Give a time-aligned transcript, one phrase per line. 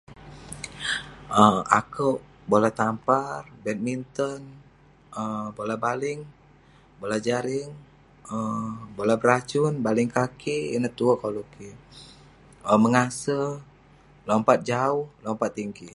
[1.43, 2.19] Owk, akouk;
[2.49, 4.41] bola tampar, badminton,
[5.19, 6.19] um bola baling,
[6.99, 7.71] bola jaring,
[8.33, 10.57] um bola beracun, baling kaki.
[10.75, 11.77] Ineh tue koluk kik.
[12.69, 13.41] um mengase,
[14.29, 15.89] lompat jauh, lompat tinggi.